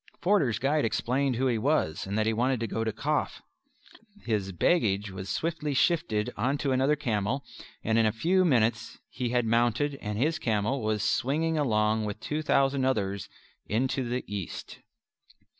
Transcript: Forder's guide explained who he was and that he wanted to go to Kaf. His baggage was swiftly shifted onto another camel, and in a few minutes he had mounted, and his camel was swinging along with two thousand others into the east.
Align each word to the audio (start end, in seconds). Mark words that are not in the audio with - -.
Forder's 0.19 0.57
guide 0.57 0.83
explained 0.83 1.35
who 1.35 1.45
he 1.45 1.59
was 1.59 2.07
and 2.07 2.17
that 2.17 2.25
he 2.25 2.33
wanted 2.33 2.59
to 2.61 2.65
go 2.65 2.83
to 2.83 2.91
Kaf. 2.91 3.43
His 4.25 4.51
baggage 4.51 5.11
was 5.11 5.29
swiftly 5.29 5.75
shifted 5.75 6.31
onto 6.35 6.71
another 6.71 6.95
camel, 6.95 7.45
and 7.83 7.99
in 7.99 8.07
a 8.07 8.11
few 8.11 8.43
minutes 8.43 8.97
he 9.11 9.29
had 9.29 9.45
mounted, 9.45 9.99
and 10.01 10.17
his 10.17 10.39
camel 10.39 10.81
was 10.81 11.03
swinging 11.03 11.55
along 11.55 12.05
with 12.05 12.19
two 12.19 12.41
thousand 12.41 12.83
others 12.83 13.29
into 13.67 14.03
the 14.09 14.23
east. 14.25 14.79